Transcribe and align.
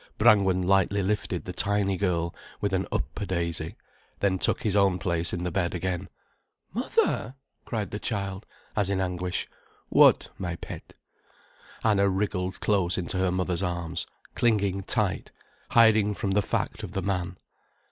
Brangwen 0.17 0.65
lightly 0.65 1.03
lifted 1.03 1.45
the 1.45 1.53
tiny 1.53 1.95
girl, 1.95 2.33
with 2.59 2.73
an 2.73 2.87
"up 2.91 3.21
a 3.21 3.25
daisy", 3.27 3.75
then 4.19 4.39
took 4.39 4.63
his 4.63 4.75
own 4.75 4.97
place 4.97 5.31
in 5.31 5.43
the 5.43 5.51
bed 5.51 5.75
again. 5.75 6.09
"Mother!" 6.73 7.35
cried 7.65 7.91
the 7.91 7.99
child, 7.99 8.47
as 8.75 8.89
in 8.89 8.99
anguish. 8.99 9.47
"What, 9.89 10.29
my 10.39 10.55
pet?" 10.55 10.95
Anna 11.83 12.09
wriggled 12.09 12.61
close 12.61 12.97
into 12.97 13.19
her 13.19 13.31
mother's 13.31 13.61
arms, 13.61 14.07
clinging 14.33 14.81
tight, 14.85 15.31
hiding 15.69 16.15
from 16.15 16.31
the 16.31 16.41
fact 16.41 16.81
of 16.81 16.93
the 16.93 17.03
man. 17.03 17.37